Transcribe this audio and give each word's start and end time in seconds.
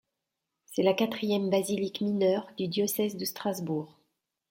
C'est 0.65 0.81
la 0.81 0.95
quatrième 0.95 1.51
basilique 1.51 2.01
mineure 2.01 2.47
du 2.57 2.67
diocèse 2.67 3.17
de 3.17 3.23
Strasbourg. 3.23 3.99